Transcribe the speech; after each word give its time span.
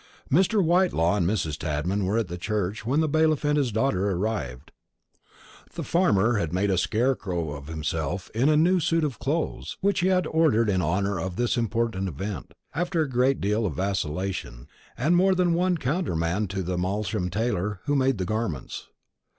Mr. 0.31 0.65
Whitelaw 0.65 1.15
and 1.17 1.27
Mrs. 1.27 1.59
Tadman 1.59 2.05
were 2.07 2.17
at 2.17 2.27
the 2.27 2.39
church 2.39 2.87
when 2.87 3.01
the 3.01 3.07
bailiff 3.07 3.45
and 3.45 3.55
his 3.55 3.71
daughter 3.71 4.09
arrived. 4.09 4.71
The 5.75 5.83
farmer 5.83 6.39
had 6.39 6.51
made 6.51 6.71
a 6.71 6.77
scarecrow 6.79 7.51
of 7.51 7.67
himself 7.67 8.31
in 8.33 8.49
a 8.49 8.57
new 8.57 8.79
suit 8.79 9.03
of 9.03 9.19
clothes, 9.19 9.77
which 9.79 9.99
he 9.99 10.07
had 10.07 10.25
ordered 10.25 10.71
in 10.71 10.81
honour 10.81 11.19
of 11.19 11.35
this 11.35 11.55
important 11.55 12.07
event, 12.07 12.55
after 12.73 13.03
a 13.03 13.07
great 13.07 13.39
deal 13.39 13.63
of 13.67 13.75
vacillation, 13.75 14.67
and 14.97 15.15
more 15.15 15.35
than 15.35 15.53
one 15.53 15.77
countermand 15.77 16.49
to 16.49 16.63
the 16.63 16.79
Malsham 16.79 17.29
tailor 17.29 17.81
who 17.85 17.95
made 17.95 18.17
the 18.17 18.25
garments. 18.25 18.87